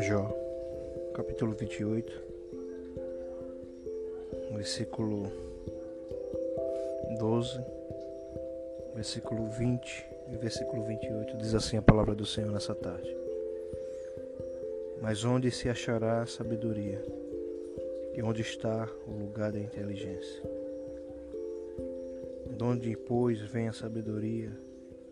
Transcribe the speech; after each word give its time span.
Jó, 0.00 0.30
capítulo 1.12 1.54
28, 1.54 2.22
versículo 4.54 5.32
12, 7.18 7.60
versículo 8.94 9.48
20 9.48 10.06
e 10.32 10.36
versículo 10.36 10.84
28 10.84 11.36
diz 11.38 11.52
assim 11.52 11.78
a 11.78 11.82
palavra 11.82 12.14
do 12.14 12.24
Senhor 12.24 12.52
nessa 12.52 12.76
tarde. 12.76 13.12
Mas 15.02 15.24
onde 15.24 15.50
se 15.50 15.68
achará 15.68 16.22
a 16.22 16.26
sabedoria? 16.26 17.02
E 18.14 18.22
onde 18.22 18.42
está 18.42 18.88
o 19.04 19.10
lugar 19.10 19.50
da 19.50 19.58
inteligência? 19.58 20.42
De 22.56 22.62
onde, 22.62 22.96
pois, 22.96 23.40
vem 23.40 23.66
a 23.66 23.72
sabedoria? 23.72 24.52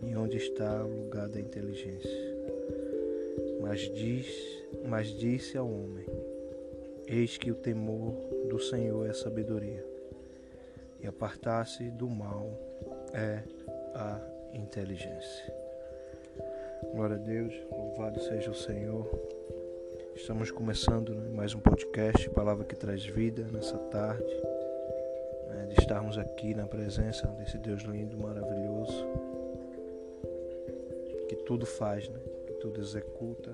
E 0.01 0.15
onde 0.15 0.37
está 0.37 0.85
o 0.85 1.03
lugar 1.03 1.29
da 1.29 1.41
inteligência? 1.41 2.37
Mas 3.61 3.81
diz 3.93 4.56
mas 4.87 5.09
disse 5.09 5.57
ao 5.57 5.67
homem: 5.67 6.07
Eis 7.07 7.37
que 7.37 7.51
o 7.51 7.55
temor 7.55 8.15
do 8.49 8.59
Senhor 8.59 9.09
é 9.09 9.13
sabedoria, 9.13 9.85
e 11.01 11.07
apartar-se 11.07 11.91
do 11.91 12.09
mal 12.09 12.51
é 13.13 13.43
a 13.95 14.21
inteligência. 14.53 15.55
Glória 16.93 17.17
a 17.17 17.19
Deus, 17.19 17.55
louvado 17.71 18.21
seja 18.21 18.51
o 18.51 18.55
Senhor. 18.55 19.09
Estamos 20.15 20.51
começando 20.51 21.15
né, 21.15 21.29
mais 21.29 21.55
um 21.55 21.61
podcast, 21.61 22.29
Palavra 22.31 22.65
que 22.65 22.75
traz 22.75 23.05
vida, 23.05 23.47
nessa 23.53 23.77
tarde, 23.77 24.43
né, 25.49 25.67
de 25.69 25.81
estarmos 25.81 26.17
aqui 26.17 26.55
na 26.55 26.67
presença 26.67 27.27
desse 27.29 27.59
Deus 27.59 27.83
lindo, 27.83 28.17
maravilhoso, 28.17 29.07
que 31.29 31.37
tudo 31.37 31.67
faz, 31.67 32.09
né, 32.09 32.19
que 32.47 32.55
tudo 32.55 32.81
executa 32.81 33.53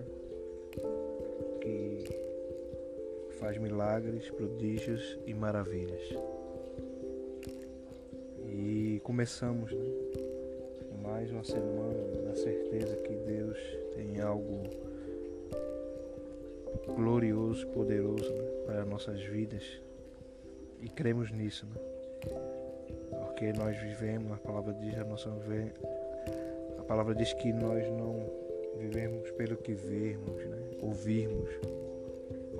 faz 3.43 3.59
milagres, 3.59 4.31
prodígios 4.31 5.19
e 5.27 5.35
maravilhas. 5.35 6.01
E 8.49 9.01
começamos 9.03 9.73
né, 9.73 9.85
mais 11.03 11.29
uma 11.33 11.43
semana 11.43 12.23
na 12.25 12.37
certeza 12.37 12.95
que 12.99 13.13
Deus 13.13 13.59
tem 13.97 14.21
algo 14.21 14.63
glorioso, 16.95 17.67
poderoso 17.67 18.33
né, 18.33 18.45
para 18.65 18.85
nossas 18.85 19.21
vidas 19.21 19.83
e 20.81 20.89
cremos 20.89 21.33
nisso, 21.33 21.67
né? 21.67 21.81
porque 23.25 23.53
nós 23.55 23.77
vivemos, 23.77 24.31
a 24.31 24.37
palavra 24.37 24.73
diz, 24.75 24.97
a 24.97 25.05
nossa 25.05 25.29
a 26.79 26.83
palavra 26.85 27.13
diz 27.13 27.33
que 27.33 27.53
nós 27.53 27.85
não 27.91 28.25
vivemos 28.79 29.33
pelo 29.33 29.57
que 29.57 29.75
vermos, 29.75 30.47
né? 30.47 30.63
ouvirmos 30.81 31.51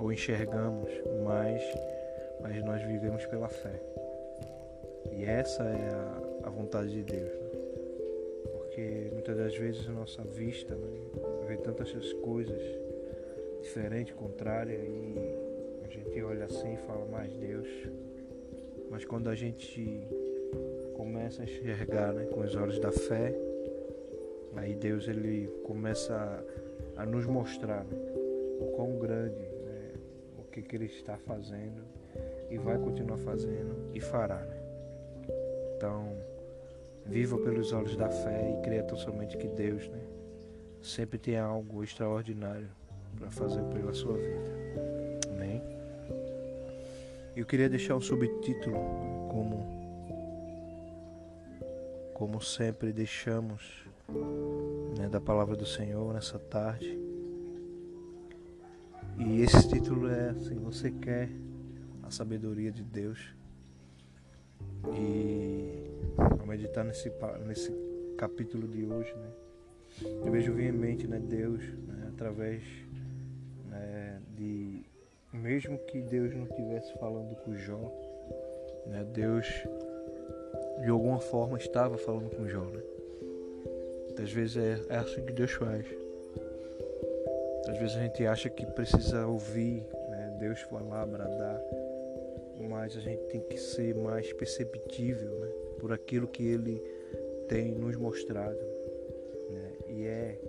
ou 0.03 0.11
enxergamos, 0.11 0.89
mas, 1.23 1.61
mas 2.41 2.63
nós 2.63 2.81
vivemos 2.83 3.25
pela 3.27 3.47
fé. 3.47 3.79
E 5.11 5.23
essa 5.23 5.63
é 5.63 5.89
a, 6.43 6.47
a 6.47 6.49
vontade 6.49 6.91
de 6.91 7.03
Deus. 7.03 7.31
Né? 7.31 7.49
Porque 8.51 9.09
muitas 9.13 9.37
das 9.37 9.55
vezes 9.55 9.87
a 9.87 9.91
nossa 9.91 10.21
vista 10.23 10.75
né, 10.75 10.87
vê 11.47 11.57
tantas 11.57 11.91
coisas 12.13 12.61
diferentes, 13.61 14.13
contrárias, 14.13 14.81
e 14.81 15.15
a 15.85 15.87
gente 15.87 16.21
olha 16.21 16.45
assim 16.45 16.73
e 16.73 16.77
fala, 16.77 17.05
mais 17.05 17.31
Deus. 17.37 17.67
Mas 18.91 19.05
quando 19.05 19.29
a 19.29 19.35
gente 19.35 20.05
começa 20.95 21.43
a 21.43 21.45
enxergar 21.45 22.11
né, 22.13 22.25
com 22.25 22.41
os 22.41 22.55
olhos 22.55 22.77
da 22.77 22.91
fé, 22.91 23.33
Aí 24.55 24.75
Deus 24.75 25.07
ele 25.07 25.47
começa 25.63 26.13
a, 26.95 27.01
a 27.01 27.05
nos 27.05 27.25
mostrar 27.25 27.83
né, 27.85 27.97
o 28.59 28.71
quão 28.75 28.99
grande, 28.99 29.52
que, 30.53 30.61
que 30.61 30.75
Ele 30.75 30.85
está 30.85 31.17
fazendo 31.17 31.83
e 32.49 32.57
vai 32.57 32.77
continuar 32.77 33.17
fazendo 33.17 33.89
e 33.93 33.99
fará. 33.99 34.39
Né? 34.39 34.57
Então, 35.75 36.15
viva 37.05 37.37
pelos 37.39 37.73
olhos 37.73 37.97
da 37.97 38.09
fé 38.09 38.51
e 38.51 38.61
creia 38.61 38.83
tão 38.83 38.95
somente 38.95 39.35
que 39.35 39.47
Deus 39.47 39.87
né, 39.89 39.99
sempre 40.81 41.17
tem 41.17 41.37
algo 41.37 41.83
extraordinário 41.83 42.69
para 43.17 43.31
fazer 43.31 43.63
pela 43.63 43.93
sua 43.93 44.15
vida. 44.15 45.29
Amém? 45.31 45.61
Eu 47.35 47.45
queria 47.45 47.67
deixar 47.67 47.95
um 47.95 48.01
subtítulo 48.01 48.77
como 49.31 49.81
como 52.13 52.39
sempre 52.39 52.93
deixamos 52.93 53.85
né, 54.97 55.09
da 55.09 55.19
palavra 55.19 55.55
do 55.55 55.65
Senhor 55.65 56.13
nessa 56.13 56.37
tarde. 56.37 57.02
E 59.25 59.41
esse 59.41 59.67
título 59.69 60.09
é 60.09 60.29
assim: 60.31 60.55
Você 60.59 60.91
quer 60.91 61.29
a 62.03 62.11
sabedoria 62.11 62.71
de 62.71 62.83
Deus? 62.83 63.33
E 64.95 65.89
ao 66.39 66.45
meditar 66.45 66.83
nesse, 66.83 67.11
nesse 67.45 67.71
capítulo 68.17 68.67
de 68.67 68.85
hoje, 68.85 69.13
né, 69.15 69.31
eu 70.25 70.31
vejo 70.31 70.53
veemente 70.53 71.07
né, 71.07 71.19
Deus 71.19 71.63
né, 71.87 72.09
através 72.13 72.63
né, 73.69 74.21
de. 74.35 74.83
Mesmo 75.31 75.79
que 75.79 75.99
Deus 76.01 76.35
não 76.35 76.43
estivesse 76.43 76.93
falando 76.99 77.35
com 77.37 77.55
Jó, 77.55 77.91
né, 78.85 79.03
Deus 79.13 79.47
de 80.83 80.89
alguma 80.89 81.19
forma 81.19 81.57
estava 81.57 81.97
falando 81.97 82.29
com 82.29 82.47
Jó. 82.47 82.65
Né? 82.65 82.83
Às 84.21 84.31
vezes 84.31 84.57
é, 84.57 84.79
é 84.89 84.97
assim 84.97 85.25
que 85.25 85.31
Deus 85.31 85.51
faz. 85.53 86.02
Às 87.67 87.77
vezes 87.77 87.95
a 87.95 87.99
gente 88.01 88.25
acha 88.25 88.49
que 88.49 88.65
precisa 88.65 89.25
ouvir 89.25 89.85
né, 90.09 90.37
Deus 90.39 90.59
falar, 90.61 91.05
bradar, 91.05 91.61
mas 92.59 92.95
a 92.97 92.99
gente 92.99 93.23
tem 93.27 93.41
que 93.41 93.57
ser 93.57 93.95
mais 93.95 94.31
perceptível 94.33 95.31
né, 95.39 95.49
por 95.79 95.91
aquilo 95.91 96.27
que 96.27 96.45
Ele 96.45 96.81
tem 97.47 97.71
nos 97.73 97.95
mostrado. 97.95 98.59
Né, 99.49 99.71
e 99.89 100.05
é 100.05 100.39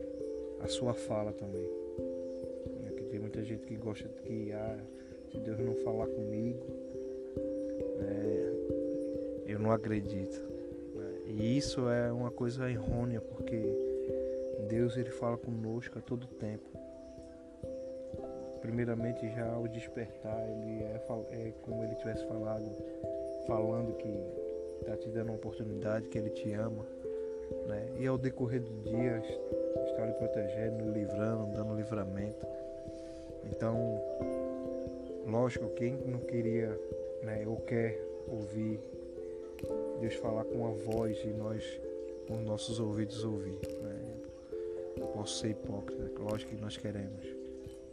a 0.60 0.66
sua 0.66 0.94
fala 0.94 1.32
também. 1.32 1.70
Né, 2.82 2.90
que 2.96 3.04
tem 3.04 3.20
muita 3.20 3.42
gente 3.44 3.64
que 3.66 3.76
gosta 3.76 4.08
de 4.08 4.14
que 4.14 4.52
ah, 4.52 4.78
se 5.30 5.38
Deus 5.38 5.58
não 5.58 5.74
falar 5.76 6.06
comigo, 6.08 6.66
né, 7.98 8.52
eu 9.46 9.58
não 9.58 9.70
acredito. 9.70 10.54
E 11.26 11.56
isso 11.56 11.88
é 11.88 12.12
uma 12.12 12.30
coisa 12.30 12.70
errônea, 12.70 13.20
porque 13.20 13.60
Deus 14.68 14.96
ele 14.96 15.10
fala 15.10 15.36
conosco 15.36 15.98
a 15.98 16.02
todo 16.02 16.26
tempo. 16.26 16.64
Primeiramente 18.64 19.28
já 19.36 19.46
ao 19.52 19.68
despertar, 19.68 20.48
ele 20.48 20.82
é, 20.82 20.98
é 21.32 21.52
como 21.60 21.84
ele 21.84 21.94
tivesse 21.96 22.24
falado, 22.24 22.64
falando 23.46 23.94
que 23.98 24.08
está 24.80 24.96
te 24.96 25.10
dando 25.10 25.28
uma 25.28 25.34
oportunidade, 25.34 26.08
que 26.08 26.16
ele 26.16 26.30
te 26.30 26.50
ama. 26.54 26.82
Né? 27.68 27.86
E 27.98 28.06
ao 28.06 28.16
decorrer 28.16 28.62
do 28.62 28.72
dia 28.82 29.22
está 29.86 30.06
lhe 30.06 30.14
protegendo, 30.14 30.90
livrando, 30.90 31.52
dando 31.54 31.76
livramento. 31.76 32.46
Então, 33.44 34.02
lógico, 35.26 35.68
quem 35.74 35.92
não 36.06 36.20
queria 36.20 36.70
né, 37.22 37.44
ou 37.46 37.58
quer 37.58 38.00
ouvir 38.26 38.80
Deus 40.00 40.14
falar 40.14 40.44
com 40.44 40.66
a 40.66 40.70
voz 40.70 41.22
e 41.22 41.28
nós, 41.34 41.62
com 42.26 42.38
nossos 42.38 42.80
ouvidos, 42.80 43.24
ouvir. 43.24 43.58
Né? 43.82 44.00
Não 44.98 45.06
posso 45.08 45.40
ser 45.40 45.50
hipócrita, 45.50 46.10
lógico 46.18 46.56
que 46.56 46.62
nós 46.62 46.78
queremos. 46.78 47.43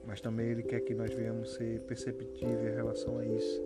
Mas 0.05 0.19
também 0.21 0.47
Ele 0.47 0.63
quer 0.63 0.81
que 0.81 0.93
nós 0.93 1.13
venhamos 1.13 1.53
ser 1.53 1.81
perceptíveis 1.81 2.73
em 2.73 2.75
relação 2.75 3.19
a 3.19 3.25
isso. 3.25 3.61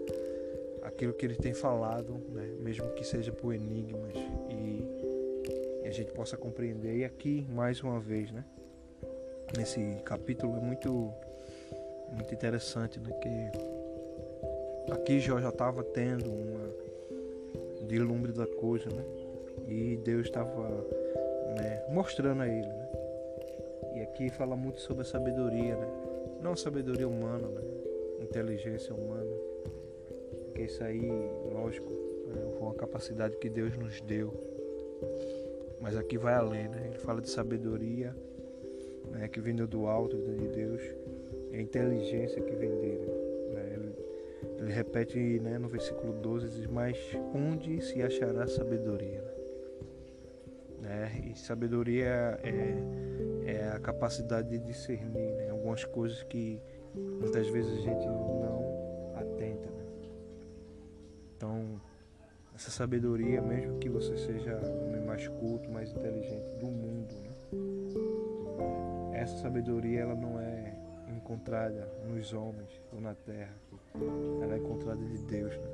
Aquilo 0.83 1.13
que 1.13 1.25
Ele 1.25 1.35
tem 1.35 1.53
falado, 1.53 2.13
né? 2.29 2.45
mesmo 2.59 2.89
que 2.91 3.03
seja 3.03 3.31
por 3.31 3.53
enigmas, 3.53 4.13
e, 4.49 5.83
e 5.83 5.87
a 5.87 5.91
gente 5.91 6.11
possa 6.11 6.37
compreender. 6.37 6.97
E 6.97 7.05
aqui, 7.05 7.45
mais 7.49 7.81
uma 7.81 7.99
vez, 7.99 8.31
né? 8.31 8.43
nesse 9.57 9.79
capítulo 10.03 10.57
é 10.57 10.59
muito, 10.59 11.13
muito 12.11 12.33
interessante, 12.33 12.99
né? 12.99 13.09
que 13.21 14.91
aqui 14.91 15.19
Jó 15.19 15.39
já 15.39 15.49
estava 15.49 15.83
tendo 15.83 16.29
uma 16.29 16.65
lumbre 18.03 18.31
da 18.31 18.47
coisa, 18.47 18.89
né? 18.89 19.03
E 19.67 19.97
Deus 19.97 20.25
estava 20.25 20.69
né, 21.55 21.85
mostrando 21.89 22.41
a 22.41 22.47
ele, 22.47 22.67
né? 22.67 22.89
E 23.95 24.01
aqui 24.01 24.29
fala 24.29 24.55
muito 24.55 24.81
sobre 24.81 25.03
a 25.03 25.05
sabedoria, 25.05 25.75
né? 25.75 25.87
Não 26.45 26.55
sabedoria 26.55 27.07
humana, 27.07 27.47
né? 27.47 27.61
Inteligência 28.21 28.93
humana. 28.93 29.31
Porque 30.43 30.61
isso 30.61 30.83
aí, 30.83 31.09
lógico, 31.51 31.91
né? 32.27 32.51
foi 32.53 32.67
uma 32.67 32.75
capacidade 32.75 33.35
que 33.37 33.49
Deus 33.49 33.75
nos 33.75 33.99
deu. 34.01 34.31
Mas 35.81 35.97
aqui 35.97 36.19
vai 36.19 36.35
além, 36.35 36.69
né? 36.69 36.83
Ele 36.85 36.99
fala 36.99 37.19
de 37.19 37.31
sabedoria, 37.31 38.15
né? 39.09 39.27
Que 39.27 39.39
vem 39.39 39.55
do 39.55 39.87
alto, 39.87 40.15
de 40.15 40.47
Deus. 40.49 40.83
A 41.51 41.57
inteligência 41.57 42.39
que 42.39 42.53
vem 42.53 42.69
dele. 42.79 43.25
Ele 44.59 44.71
repete 44.71 45.17
né, 45.39 45.57
no 45.57 45.67
versículo 45.67 46.13
12, 46.13 46.49
diz, 46.49 46.67
mas 46.67 46.97
onde 47.33 47.81
se 47.81 48.03
achará 48.03 48.45
sabedoria? 48.45 49.21
Né? 50.79 50.85
Né? 50.85 51.31
E 51.31 51.37
sabedoria 51.37 52.39
é, 52.43 53.51
é 53.51 53.69
a 53.69 53.79
capacidade 53.79 54.49
de 54.49 54.59
discernir 54.59 55.33
né? 55.33 55.51
Algumas 55.65 55.83
coisas 55.83 56.21
que 56.23 56.61
muitas 56.93 57.47
vezes 57.47 57.79
a 57.79 57.81
gente 57.81 58.05
não 58.05 59.11
atenta. 59.15 59.67
Né? 59.71 59.83
Então, 61.35 61.81
essa 62.53 62.69
sabedoria, 62.69 63.41
mesmo 63.41 63.79
que 63.79 63.89
você 63.89 64.15
seja 64.15 64.55
o 64.57 64.85
homem 64.87 65.01
mais 65.01 65.27
culto, 65.27 65.67
mais 65.71 65.91
inteligente 65.91 66.45
do 66.59 66.67
mundo, 66.67 67.15
né? 67.15 67.31
essa 69.19 69.37
sabedoria 69.37 70.01
ela 70.01 70.13
não 70.13 70.39
é 70.39 70.77
encontrada 71.17 71.91
nos 72.07 72.31
homens 72.31 72.69
ou 72.93 73.01
na 73.01 73.15
terra, 73.15 73.55
ela 74.43 74.53
é 74.53 74.57
encontrada 74.59 75.03
de 75.03 75.17
Deus. 75.23 75.57
Né? 75.57 75.67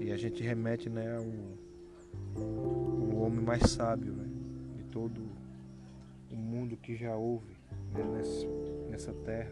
E 0.00 0.10
a 0.10 0.16
gente 0.16 0.42
remete 0.42 0.90
né, 0.90 1.16
ao, 1.16 1.22
ao 2.42 3.18
homem 3.22 3.40
mais 3.40 3.62
sábio 3.70 4.12
né, 4.12 4.28
de 4.76 4.84
todo 4.84 5.22
o 6.30 6.36
mundo 6.36 6.76
que 6.76 6.96
já 6.96 7.14
houve 7.16 7.56
né, 7.92 8.04
nessa, 8.16 8.46
nessa 9.00 9.12
terra. 9.24 9.50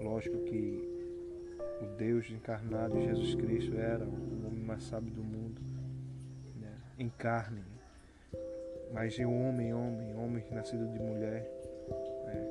Lógico 0.00 0.36
que 0.38 0.82
o 1.80 1.96
Deus 1.96 2.28
encarnado, 2.30 3.00
Jesus 3.00 3.36
Cristo, 3.36 3.78
era 3.78 4.04
o 4.04 4.46
homem 4.46 4.64
mais 4.64 4.82
sábio 4.82 5.12
do 5.12 5.22
mundo, 5.22 5.60
né, 6.60 6.72
em 6.98 7.08
carne. 7.08 7.62
Mas 8.92 9.16
o 9.18 9.30
homem, 9.30 9.72
homem, 9.72 10.16
homem 10.16 10.44
nascido 10.50 10.88
de 10.88 10.98
mulher, 10.98 11.48
né, 12.26 12.46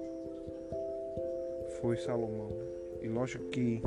foi 1.82 1.98
Salomão. 1.98 2.52
E 3.02 3.08
lógico 3.10 3.44
que 3.50 3.82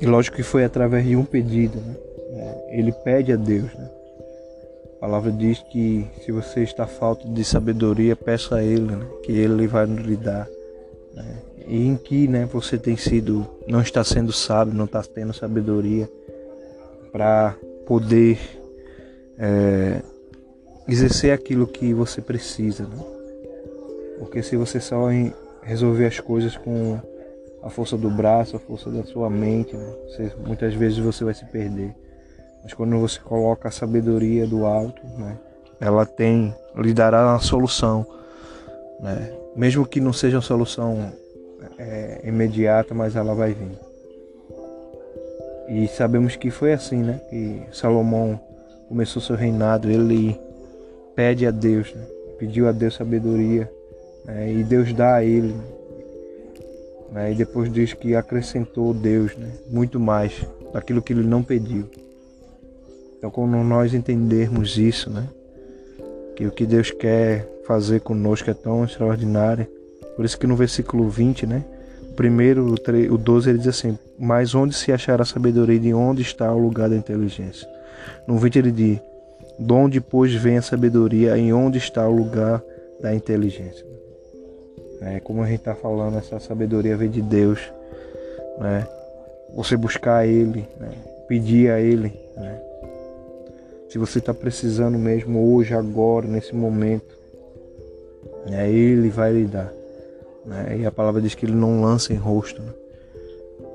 e 0.00 0.06
lógico 0.06 0.36
que 0.36 0.42
foi 0.42 0.64
através 0.64 1.04
de 1.04 1.16
um 1.16 1.24
pedido, 1.24 1.78
né? 1.80 1.96
É, 2.30 2.78
ele 2.78 2.92
pede 2.92 3.32
a 3.32 3.36
Deus, 3.36 3.72
né? 3.74 3.90
A 4.96 5.00
palavra 5.00 5.30
diz 5.30 5.62
que 5.62 6.06
se 6.24 6.32
você 6.32 6.62
está 6.62 6.86
falta 6.86 7.28
de 7.28 7.44
sabedoria, 7.44 8.16
peça 8.16 8.56
a 8.56 8.64
Ele, 8.64 8.96
né? 8.96 9.06
que 9.22 9.32
Ele 9.32 9.66
vai 9.66 9.86
lhe 9.86 10.16
dar. 10.16 10.48
Né? 11.14 11.38
E 11.66 11.86
em 11.86 11.96
que, 11.96 12.28
né? 12.28 12.46
Você 12.52 12.76
tem 12.76 12.96
sido, 12.96 13.46
não 13.66 13.80
está 13.80 14.02
sendo 14.04 14.32
sábio, 14.32 14.74
não 14.74 14.84
está 14.84 15.02
tendo 15.02 15.32
sabedoria 15.32 16.08
para 17.12 17.54
poder 17.86 18.38
é, 19.38 20.02
exercer 20.88 21.32
aquilo 21.32 21.66
que 21.66 21.94
você 21.94 22.20
precisa, 22.20 22.84
né? 22.84 22.96
Porque 24.18 24.42
se 24.42 24.56
você 24.56 24.80
só 24.80 25.08
resolver 25.62 26.06
as 26.06 26.20
coisas 26.20 26.56
com 26.56 27.00
a 27.64 27.70
força 27.70 27.96
do 27.96 28.10
braço, 28.10 28.56
a 28.56 28.60
força 28.60 28.90
da 28.90 29.02
sua 29.04 29.30
mente. 29.30 29.74
Né? 29.74 29.94
Você, 30.06 30.32
muitas 30.46 30.74
vezes 30.74 30.98
você 30.98 31.24
vai 31.24 31.32
se 31.32 31.46
perder. 31.46 31.94
Mas 32.62 32.74
quando 32.74 32.98
você 32.98 33.18
coloca 33.18 33.68
a 33.68 33.70
sabedoria 33.70 34.46
do 34.46 34.66
alto, 34.66 35.02
né? 35.18 35.38
ela 35.80 36.04
tem, 36.04 36.54
lhe 36.76 36.92
dará 36.92 37.32
uma 37.32 37.40
solução. 37.40 38.06
Né? 39.00 39.32
Mesmo 39.56 39.86
que 39.86 40.00
não 40.00 40.12
seja 40.12 40.36
uma 40.36 40.42
solução 40.42 41.12
é, 41.78 42.20
imediata, 42.24 42.94
mas 42.94 43.16
ela 43.16 43.34
vai 43.34 43.54
vir. 43.54 43.78
E 45.68 45.88
sabemos 45.88 46.36
que 46.36 46.50
foi 46.50 46.72
assim, 46.72 47.02
né? 47.02 47.20
Que 47.30 47.62
Salomão 47.72 48.38
começou 48.88 49.22
seu 49.22 49.36
reinado, 49.36 49.90
ele 49.90 50.38
pede 51.14 51.46
a 51.46 51.50
Deus, 51.50 51.94
né? 51.94 52.04
pediu 52.38 52.68
a 52.68 52.72
Deus 52.72 52.94
sabedoria, 52.94 53.70
né? 54.24 54.52
e 54.52 54.62
Deus 54.64 54.92
dá 54.92 55.14
a 55.14 55.24
ele 55.24 55.54
né? 57.14 57.30
E 57.30 57.34
depois 57.36 57.72
diz 57.72 57.94
que 57.94 58.16
acrescentou 58.16 58.92
Deus 58.92 59.36
né? 59.36 59.48
muito 59.70 60.00
mais 60.00 60.44
daquilo 60.72 61.00
que 61.00 61.12
ele 61.12 61.22
não 61.22 61.44
pediu. 61.44 61.88
Então, 63.16 63.30
quando 63.30 63.56
nós 63.58 63.94
entendermos 63.94 64.76
isso, 64.76 65.08
né? 65.08 65.28
que 66.34 66.44
o 66.44 66.50
que 66.50 66.66
Deus 66.66 66.90
quer 66.90 67.48
fazer 67.66 68.00
conosco 68.00 68.50
é 68.50 68.54
tão 68.54 68.84
extraordinário, 68.84 69.66
por 70.16 70.24
isso 70.24 70.38
que 70.38 70.46
no 70.46 70.56
versículo 70.56 71.08
20, 71.08 71.46
né? 71.46 71.64
primeiro, 72.14 72.74
o 73.10 73.18
12, 73.18 73.50
ele 73.50 73.58
diz 73.58 73.68
assim: 73.68 73.98
Mas 74.18 74.54
onde 74.54 74.74
se 74.74 74.92
achará 74.92 75.22
a 75.22 75.26
sabedoria 75.26 75.78
de 75.78 75.92
onde 75.92 76.22
está 76.22 76.52
o 76.52 76.58
lugar 76.58 76.88
da 76.88 76.96
inteligência? 76.96 77.68
No 78.26 78.38
20 78.38 78.58
ele 78.58 78.70
diz: 78.70 79.00
De 79.58 79.72
onde, 79.72 80.00
pois, 80.00 80.34
vem 80.34 80.58
a 80.58 80.62
sabedoria 80.62 81.36
e 81.36 81.52
onde 81.52 81.78
está 81.78 82.08
o 82.08 82.14
lugar 82.14 82.62
da 83.00 83.14
inteligência? 83.14 83.84
Né? 85.00 85.20
Como 85.20 85.42
a 85.42 85.46
gente 85.46 85.58
está 85.58 85.74
falando, 85.74 86.16
essa 86.16 86.40
sabedoria 86.40 86.96
vem 86.96 87.10
de 87.10 87.20
Deus. 87.20 87.60
Né? 88.58 88.86
Você 89.54 89.76
buscar 89.76 90.26
Ele, 90.26 90.66
né? 90.80 90.90
pedir 91.28 91.70
a 91.70 91.80
Ele. 91.80 92.12
Né? 92.36 92.60
Se 93.88 93.98
você 93.98 94.18
está 94.18 94.32
precisando 94.32 94.98
mesmo 94.98 95.54
hoje, 95.54 95.74
agora, 95.74 96.26
nesse 96.26 96.54
momento, 96.54 97.14
né? 98.46 98.70
Ele 98.70 99.08
vai 99.10 99.32
lhe 99.32 99.46
dar. 99.46 99.72
Né? 100.44 100.78
E 100.80 100.86
a 100.86 100.92
palavra 100.92 101.20
diz 101.20 101.34
que 101.34 101.46
Ele 101.46 101.54
não 101.54 101.82
lança 101.82 102.12
em 102.12 102.16
rosto, 102.16 102.60
né? 102.60 102.72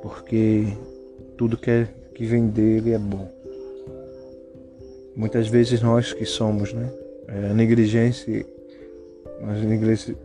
porque 0.01 0.68
tudo 1.38 1.57
que, 1.57 1.69
é, 1.69 1.88
que 2.13 2.25
vem 2.25 2.48
dele 2.48 2.94
é 2.94 3.00
bom. 3.00 3.27
Muitas 5.16 5.48
vezes 5.48 5.81
nós 5.81 6.13
que 6.13 6.25
somos, 6.25 6.71
né? 6.74 6.89
É, 7.27 7.54
negligência, 7.54 8.45
nós 9.42 9.62
negligência, 9.63 10.16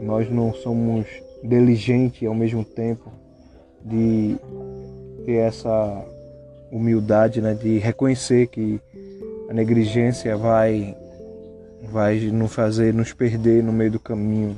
nós 0.00 0.30
não 0.30 0.52
somos 0.52 1.06
diligentes 1.42 2.26
ao 2.26 2.34
mesmo 2.34 2.64
tempo 2.64 3.10
de 3.84 4.36
ter 5.24 5.36
essa 5.36 6.04
humildade, 6.70 7.40
né, 7.40 7.54
de 7.54 7.78
reconhecer 7.78 8.46
que 8.46 8.80
a 9.48 9.54
negligência 9.54 10.36
vai 10.36 10.96
vai 11.90 12.18
nos 12.20 12.52
fazer 12.52 12.94
nos 12.94 13.12
perder 13.12 13.62
no 13.62 13.72
meio 13.72 13.92
do 13.92 14.00
caminho. 14.00 14.56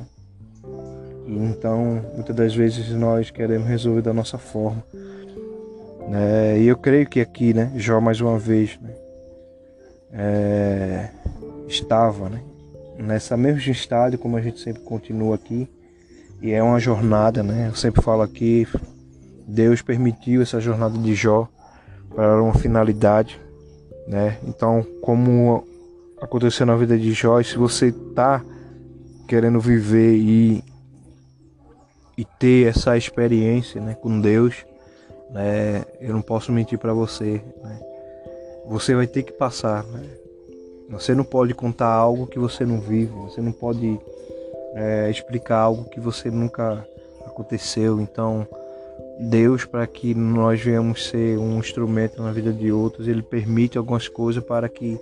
E 1.26 1.36
então, 1.36 2.04
muitas 2.14 2.34
das 2.34 2.54
vezes 2.54 2.90
nós 2.90 3.30
queremos 3.30 3.68
resolver 3.68 4.02
da 4.02 4.12
nossa 4.12 4.38
forma. 4.38 4.82
Né? 6.08 6.60
E 6.60 6.66
eu 6.66 6.76
creio 6.76 7.06
que 7.06 7.20
aqui, 7.20 7.54
né, 7.54 7.72
Jó 7.76 8.00
mais 8.00 8.20
uma 8.20 8.38
vez, 8.38 8.78
né, 8.80 8.90
é, 10.12 11.08
estava, 11.68 12.28
né, 12.28 12.42
nessa 12.98 13.36
mesmo 13.36 13.72
estádio, 13.72 14.18
como 14.18 14.36
a 14.36 14.40
gente 14.40 14.60
sempre 14.60 14.82
continua 14.82 15.34
aqui. 15.34 15.68
E 16.40 16.50
é 16.50 16.62
uma 16.62 16.80
jornada, 16.80 17.40
né? 17.40 17.68
Eu 17.68 17.76
sempre 17.76 18.02
falo 18.02 18.20
aqui, 18.20 18.66
Deus 19.46 19.80
permitiu 19.80 20.42
essa 20.42 20.60
jornada 20.60 20.98
de 20.98 21.14
Jó 21.14 21.48
para 22.14 22.42
uma 22.42 22.54
finalidade, 22.54 23.40
né? 24.08 24.38
Então, 24.42 24.84
como 25.00 25.64
aconteceu 26.22 26.64
na 26.64 26.76
vida 26.76 26.96
de 26.96 27.12
Jó, 27.12 27.42
se 27.42 27.58
você 27.58 27.88
está 27.88 28.42
querendo 29.26 29.58
viver 29.58 30.14
e, 30.14 30.62
e 32.16 32.24
ter 32.24 32.68
essa 32.68 32.96
experiência, 32.96 33.80
né, 33.80 33.94
com 33.94 34.20
Deus, 34.20 34.64
né? 35.30 35.84
Eu 36.00 36.12
não 36.12 36.22
posso 36.22 36.52
mentir 36.52 36.78
para 36.78 36.92
você, 36.92 37.42
né? 37.62 37.80
Você 38.66 38.94
vai 38.94 39.06
ter 39.06 39.24
que 39.24 39.32
passar, 39.32 39.82
né? 39.84 40.02
Você 40.90 41.14
não 41.14 41.24
pode 41.24 41.54
contar 41.54 41.88
algo 41.88 42.26
que 42.26 42.38
você 42.38 42.64
não 42.64 42.80
vive, 42.80 43.12
você 43.12 43.40
não 43.40 43.50
pode 43.50 43.98
é, 44.74 45.10
explicar 45.10 45.58
algo 45.58 45.84
que 45.86 45.98
você 45.98 46.30
nunca 46.30 46.86
aconteceu. 47.26 48.00
Então, 48.00 48.46
Deus, 49.20 49.64
para 49.64 49.86
que 49.86 50.14
nós 50.14 50.60
venhamos 50.60 51.08
ser 51.08 51.38
um 51.38 51.58
instrumento 51.58 52.22
na 52.22 52.32
vida 52.32 52.52
de 52.52 52.72
outros, 52.72 53.06
Ele 53.06 53.22
permite 53.22 53.78
algumas 53.78 54.08
coisas 54.08 54.42
para 54.42 54.68
que 54.68 54.98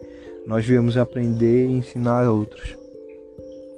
nós 0.46 0.64
venhamos 0.64 0.96
aprender 0.96 1.66
e 1.66 1.72
ensinar 1.72 2.24
a 2.24 2.32
outros. 2.32 2.76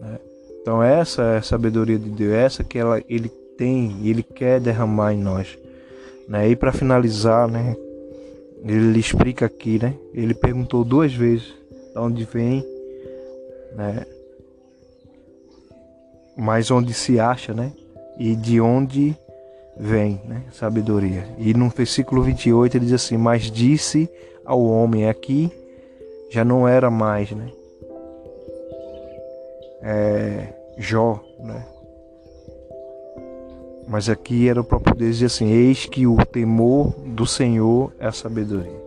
Né? 0.00 0.18
Então, 0.60 0.82
essa 0.82 1.22
é 1.22 1.38
a 1.38 1.42
sabedoria 1.42 1.98
de 1.98 2.10
Deus, 2.10 2.32
essa 2.32 2.64
que 2.64 2.78
ela, 2.78 3.02
Ele 3.08 3.28
tem 3.56 3.96
e 4.02 4.10
Ele 4.10 4.22
quer 4.22 4.60
derramar 4.60 5.12
em 5.12 5.18
nós. 5.18 5.58
Né? 6.28 6.48
E 6.48 6.56
para 6.56 6.72
finalizar, 6.72 7.48
né, 7.48 7.76
ele 8.64 8.98
explica 8.98 9.46
aqui, 9.46 9.78
né? 9.82 9.94
Ele 10.14 10.34
perguntou 10.34 10.84
duas 10.84 11.12
vezes 11.12 11.52
de 11.92 11.98
onde 11.98 12.24
vem, 12.24 12.64
né? 13.74 14.06
Mas 16.36 16.70
onde 16.70 16.94
se 16.94 17.18
acha, 17.18 17.52
né? 17.52 17.72
E 18.18 18.36
de 18.36 18.60
onde 18.60 19.16
vem, 19.76 20.20
né? 20.24 20.42
Sabedoria. 20.52 21.26
E 21.38 21.54
no 21.54 21.68
versículo 21.68 22.22
28 22.22 22.76
ele 22.76 22.86
diz 22.86 22.94
assim: 22.94 23.16
Mas 23.16 23.50
disse 23.50 24.08
ao 24.44 24.62
homem, 24.62 25.08
aqui 25.08 25.50
já 26.30 26.44
não 26.44 26.66
era 26.66 26.90
mais, 26.90 27.30
né? 27.30 27.50
É, 29.82 30.48
Jó, 30.78 31.22
né? 31.40 31.66
Mas 33.88 34.08
aqui 34.08 34.48
era 34.48 34.60
o 34.60 34.64
próprio 34.64 34.94
Deus 34.94 35.16
dizer 35.16 35.26
assim: 35.26 35.50
Eis 35.50 35.86
que 35.86 36.06
o 36.06 36.16
temor 36.24 36.94
do 37.06 37.26
Senhor 37.26 37.92
é 37.98 38.06
a 38.06 38.12
sabedoria. 38.12 38.82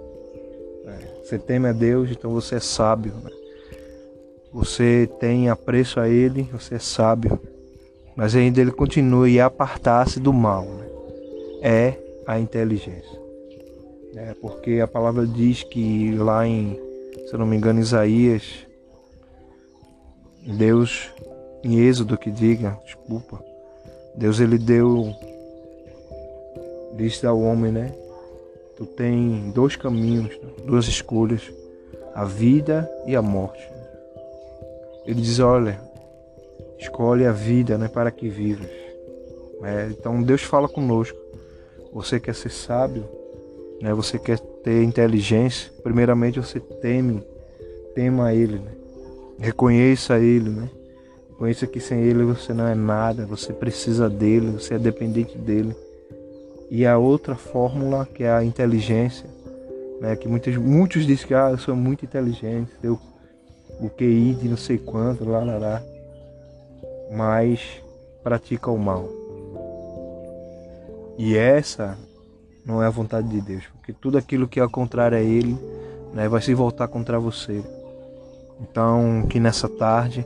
Você 1.25 1.39
teme 1.39 1.67
a 1.67 1.71
Deus, 1.71 2.11
então 2.11 2.29
você 2.29 2.57
é 2.57 2.59
sábio. 2.59 3.11
Né? 3.23 3.31
Você 4.53 5.09
tem 5.19 5.49
apreço 5.49 5.99
a 5.99 6.07
Ele, 6.07 6.43
você 6.51 6.75
é 6.75 6.79
sábio. 6.79 7.39
Mas 8.15 8.35
ainda 8.35 8.61
ele 8.61 8.71
continua 8.71 9.29
e 9.29 9.39
apartar-se 9.39 10.19
do 10.19 10.31
mal. 10.31 10.63
Né? 10.63 10.85
É 11.61 11.93
a 12.25 12.39
inteligência. 12.39 13.19
É 14.15 14.33
porque 14.41 14.79
a 14.79 14.87
palavra 14.87 15.27
diz 15.27 15.63
que 15.63 16.15
lá 16.15 16.47
em, 16.47 16.79
se 17.29 17.37
não 17.37 17.45
me 17.45 17.57
engano, 17.57 17.81
Isaías 17.81 18.65
Deus, 20.45 21.11
em 21.63 21.79
Êxodo 21.79 22.17
que 22.17 22.29
diga, 22.29 22.79
desculpa, 22.85 23.43
Deus 24.15 24.39
ele 24.39 24.59
deu, 24.59 25.11
disse 26.95 27.25
ao 27.25 27.41
homem, 27.41 27.71
né? 27.71 27.91
Tu 28.77 28.85
tem 28.85 29.51
dois 29.55 29.75
caminhos, 29.75 30.37
duas 30.63 30.87
escolhas, 30.87 31.41
a 32.13 32.25
vida 32.25 32.87
e 33.07 33.15
a 33.15 33.21
morte. 33.23 33.67
Ele 35.05 35.19
diz, 35.19 35.39
olha, 35.39 35.81
escolhe 36.79 37.25
a 37.25 37.31
vida, 37.31 37.77
né, 37.77 37.87
para 37.87 38.11
que 38.11 38.29
vivas. 38.29 38.69
É, 39.63 39.87
então 39.89 40.21
Deus 40.21 40.43
fala 40.43 40.67
conosco. 40.67 41.17
Você 41.93 42.19
quer 42.19 42.35
ser 42.35 42.49
sábio, 42.49 43.05
né? 43.81 43.93
Você 43.93 44.19
quer 44.19 44.37
ter 44.37 44.83
inteligência. 44.83 45.71
Primeiramente 45.81 46.39
você 46.39 46.59
teme, 46.59 47.23
tema 47.93 48.33
Ele, 48.33 48.59
né? 48.59 48.71
reconheça 49.39 50.19
Ele, 50.19 50.49
né? 50.49 50.69
Reconheça 51.29 51.67
que 51.67 51.79
sem 51.79 52.01
Ele 52.01 52.23
você 52.23 52.53
não 52.53 52.67
é 52.67 52.75
nada. 52.75 53.25
Você 53.25 53.53
precisa 53.53 54.09
dele, 54.09 54.51
você 54.51 54.75
é 54.75 54.79
dependente 54.79 55.37
dele. 55.37 55.75
E 56.69 56.85
a 56.85 56.97
outra 56.97 57.35
fórmula 57.35 58.05
que 58.05 58.23
é 58.23 58.31
a 58.31 58.43
inteligência, 58.43 59.29
né? 60.01 60.15
Que 60.15 60.27
muitos 60.27 60.57
muitos 60.57 61.05
dizem 61.05 61.27
que 61.27 61.33
ah, 61.33 61.49
eu 61.51 61.57
sou 61.57 61.75
muito 61.75 62.03
inteligente, 62.03 62.71
eu 62.83 62.99
o 63.79 63.89
QI 63.89 64.35
de 64.35 64.47
não 64.47 64.57
sei 64.57 64.77
quanto, 64.77 65.25
lá, 65.25 65.43
lá, 65.43 65.57
lá. 65.57 65.83
Mas 67.11 67.59
pratica 68.23 68.71
o 68.71 68.77
mal. 68.77 69.07
E 71.17 71.37
essa 71.37 71.97
não 72.65 72.81
é 72.81 72.87
a 72.87 72.89
vontade 72.89 73.27
de 73.29 73.39
Deus, 73.39 73.63
porque 73.73 73.93
tudo 73.93 74.17
aquilo 74.17 74.47
que 74.47 74.59
é 74.59 74.67
contrário 74.67 75.17
a 75.17 75.21
Ele 75.21 75.57
né, 76.13 76.27
vai 76.27 76.41
se 76.41 76.53
voltar 76.53 76.87
contra 76.87 77.19
você. 77.19 77.63
Então, 78.59 79.25
que 79.29 79.39
nessa 79.39 79.69
tarde, 79.69 80.25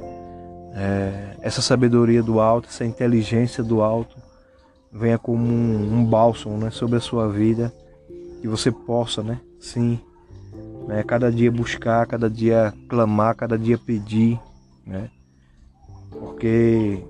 é, 0.73 1.35
essa 1.41 1.61
sabedoria 1.61 2.23
do 2.23 2.39
alto, 2.39 2.69
essa 2.69 2.85
inteligência 2.85 3.63
do 3.63 3.81
alto, 3.81 4.15
venha 4.91 5.17
como 5.17 5.43
um, 5.43 5.99
um 5.99 6.05
bálsamo 6.05 6.57
né, 6.57 6.71
sobre 6.71 6.97
a 6.97 7.01
sua 7.01 7.27
vida, 7.27 7.73
que 8.41 8.47
você 8.47 8.71
possa, 8.71 9.21
né, 9.21 9.39
sim, 9.59 9.99
né, 10.87 11.03
cada 11.03 11.31
dia 11.31 11.51
buscar, 11.51 12.07
cada 12.07 12.29
dia 12.29 12.73
clamar, 12.87 13.35
cada 13.35 13.57
dia 13.57 13.77
pedir, 13.77 14.39
né, 14.85 15.09
porque 16.11 17.03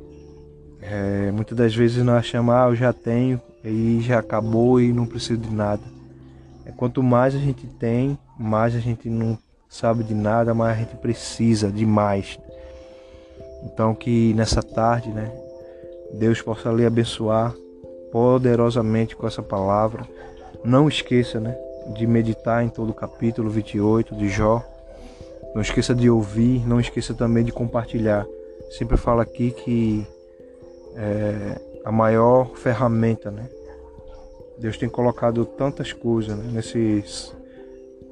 é, 0.82 1.32
muitas 1.32 1.58
das 1.58 1.76
vezes 1.76 2.04
nós 2.04 2.18
achamos, 2.18 2.54
ah, 2.54 2.68
eu 2.70 2.76
já 2.76 2.94
tenho, 2.94 3.42
e 3.64 4.00
já 4.02 4.20
acabou 4.20 4.80
e 4.80 4.94
não 4.94 5.06
preciso 5.06 5.40
de 5.40 5.54
nada. 5.54 5.84
É, 6.66 6.72
quanto 6.72 7.04
mais 7.04 7.36
a 7.36 7.40
gente 7.40 7.68
tem, 7.68 8.18
mais 8.38 8.76
a 8.76 8.80
gente 8.80 9.10
não 9.10 9.38
sabe 9.70 10.04
de 10.04 10.14
nada, 10.14 10.54
mais 10.54 10.78
a 10.78 10.80
gente 10.80 10.96
precisa 10.98 11.72
de 11.72 11.86
mais. 11.86 12.40
Então 13.64 13.94
que 13.94 14.34
nessa 14.34 14.64
tarde, 14.64 15.10
né, 15.10 15.32
Deus 16.14 16.42
possa 16.42 16.72
lhe 16.72 16.86
abençoar 16.86 17.54
poderosamente 18.12 19.16
com 19.16 19.28
essa 19.28 19.44
palavra. 19.44 20.08
Não 20.64 20.88
esqueça, 20.88 21.40
né, 21.40 21.56
de 21.94 22.08
meditar 22.08 22.64
em 22.64 22.70
todo 22.70 22.90
o 22.90 22.94
capítulo 22.94 23.50
28 23.50 24.16
de 24.16 24.30
Jó. 24.30 24.64
Não 25.54 25.62
esqueça 25.62 25.94
de 25.94 26.10
ouvir, 26.10 26.66
não 26.68 26.80
esqueça 26.80 27.14
também 27.14 27.44
de 27.44 27.52
compartilhar. 27.52 28.26
Sempre 28.70 28.98
falo 28.98 29.22
aqui 29.22 29.52
que 29.52 30.08
é, 30.96 31.60
a 31.84 31.92
maior 31.92 32.56
ferramenta, 32.56 33.32
né? 33.32 33.50
Deus 34.60 34.78
tem 34.78 34.90
colocado 34.90 35.46
tantas 35.46 35.94
coisas 35.94 36.38
né? 36.38 36.52
nesse 36.54 37.04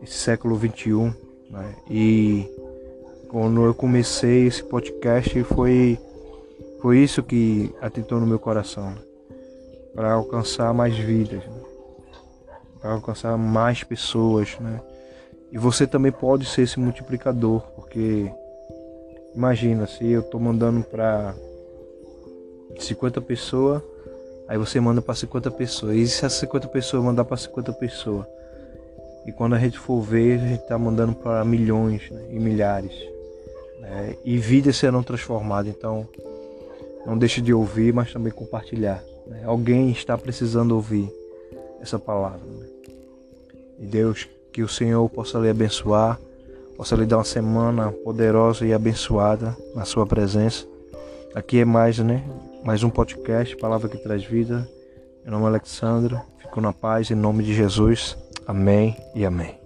século 0.06 0.56
21, 0.56 1.14
né? 1.50 1.76
E 1.90 2.50
quando 3.30 3.66
eu 3.66 3.74
comecei 3.74 4.48
esse 4.48 4.64
podcast 4.64 5.44
foi 5.44 6.00
foi 6.82 7.00
isso 7.00 7.22
que 7.22 7.76
atentou 7.82 8.20
no 8.20 8.26
meu 8.26 8.40
coração, 8.40 8.92
né? 8.92 8.98
para 9.94 10.14
alcançar 10.14 10.74
mais 10.74 10.98
vidas, 10.98 11.44
né? 11.46 11.62
para 12.80 12.94
alcançar 12.94 13.38
mais 13.38 13.84
pessoas, 13.84 14.58
né? 14.60 14.80
E 15.52 15.58
você 15.58 15.88
também 15.88 16.12
pode 16.12 16.46
ser 16.46 16.64
esse 16.64 16.80
multiplicador, 16.80 17.62
porque 17.76 18.32
imagina 19.38 19.86
se 19.86 20.03
eu 20.03 20.22
estou 20.22 20.39
mandando 20.39 20.82
para 20.82 21.36
50 22.79 23.22
pessoas, 23.22 23.84
aí 24.48 24.58
você 24.58 24.79
manda 24.79 25.00
para 25.00 25.13
50 25.13 25.51
pessoas. 25.51 25.96
E 25.96 26.08
se 26.08 26.25
as 26.25 26.34
50 26.34 26.67
pessoas 26.70 27.03
mandar 27.03 27.24
para 27.24 27.38
50 27.38 27.72
pessoas? 27.74 28.25
E 29.27 29.32
quando 29.32 29.53
a 29.53 29.60
gente 29.60 29.77
for 29.77 30.01
ver, 30.01 30.39
a 30.39 30.48
gente 30.48 30.62
está 30.63 30.75
mandando 30.77 31.13
para 31.13 31.46
milhões 31.46 32.10
né, 32.10 32.25
e 32.32 32.39
milhares. 32.39 32.94
Né, 33.79 34.15
e 34.25 34.39
vidas 34.39 34.75
serão 34.75 35.03
transformadas. 35.03 35.72
Então, 35.72 36.08
não 37.06 37.15
deixe 37.15 37.39
de 37.39 37.53
ouvir, 37.53 37.94
mas 37.94 38.12
também 38.12 38.34
compartilhar. 38.34 39.03
Né? 39.27 39.44
Alguém 39.46 39.91
está 39.91 40.17
precisando 40.17 40.72
ouvir 40.72 41.13
essa 41.79 42.00
palavra. 42.00 42.39
Né? 42.39 42.65
E 43.82 43.86
Deus, 43.86 44.27
que 44.51 44.63
o 44.63 44.67
Senhor 44.67 45.08
possa 45.10 45.38
lhe 45.38 45.50
abençoar, 45.50 46.20
possa 46.77 46.96
lhe 46.96 47.05
dar 47.05 47.17
uma 47.17 47.24
semana 47.24 47.91
poderosa 47.91 48.65
e 48.65 48.72
abençoada 48.72 49.57
na 49.74 49.84
sua 49.84 50.05
presença. 50.05 50.65
Aqui 51.34 51.60
é 51.60 51.65
mais, 51.65 51.98
né? 51.98 52.24
mais 52.63 52.84
um 52.84 52.89
podcast, 52.89 53.57
Palavra 53.57 53.89
que 53.89 53.98
Traz 53.98 54.24
Vida. 54.24 54.69
Meu 55.24 55.31
nome 55.31 55.46
é 55.46 55.48
Alexandre, 55.48 56.15
fico 56.38 56.62
na 56.62 56.72
paz 56.72 57.10
em 57.10 57.15
nome 57.15 57.43
de 57.43 57.53
Jesus. 57.53 58.15
Amém 58.46 58.96
e 59.15 59.25
amém. 59.25 59.57